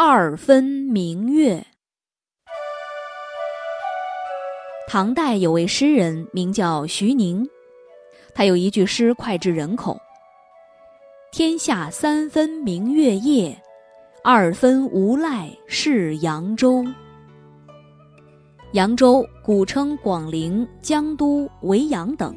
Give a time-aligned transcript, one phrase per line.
[0.00, 1.66] 二分明月。
[4.86, 7.44] 唐代有位诗人名叫徐宁，
[8.32, 9.98] 他有一句诗脍炙人口
[11.34, 13.60] ：“天下三分明月夜，
[14.22, 16.84] 二分无赖是扬州。”
[18.70, 22.32] 扬州古称广陵、江都、维扬等，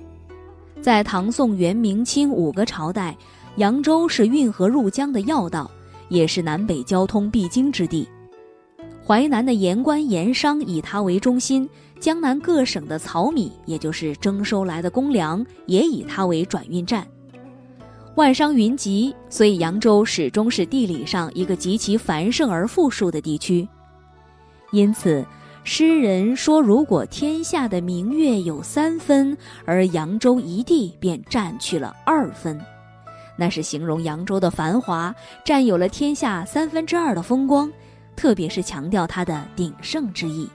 [0.82, 3.16] 在唐宋元明清五个朝代，
[3.58, 5.70] 扬州是运河入江的要道，
[6.12, 8.08] 也是南北交通必经之地。
[9.04, 11.68] 淮南的盐官盐商以它为中心。
[12.00, 17.06] 江南各省的漕米，也就是征收来的公粮，也以它为转运站。
[18.16, 23.68] 万商云集，所以扬州始终是地理上一个极其繁盛而富庶的地区。
[24.72, 25.24] 因此，
[25.64, 32.60] 诗人说，如果天下的明月有三分，而扬州一地便占去了二分，
[33.42, 35.12] 那是形容扬州的繁华，
[35.44, 37.72] 占有了天下三分之二的风光，
[38.16, 40.48] 特别是强调它的鼎盛之意。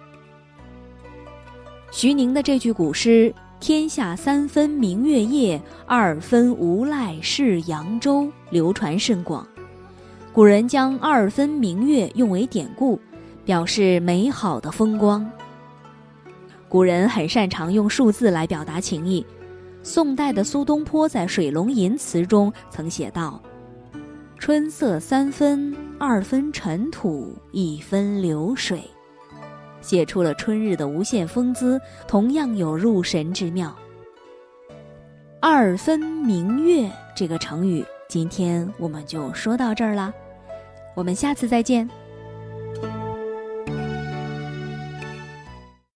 [1.91, 9.45] 徐宁的这句古诗“天下三分明月夜，二分无赖是扬州”流传甚广。
[10.33, 13.01] 古人将“二分明月”用为典故，
[13.45, 15.29] 表示美好的风光。
[16.69, 19.27] 古人很擅长用数字来表达情意。
[19.87, 23.41] 宋代的苏东坡在《水龙吟》词中曾写道
[24.37, 28.83] ：“春色三分，二分尘土，一分流水。”
[29.81, 33.73] 写出了春日的无限风姿，同样有入神之妙。
[35.41, 40.13] 二分明月这个成语，今天我们就说到这儿啦，
[40.97, 41.89] 我们下次再见。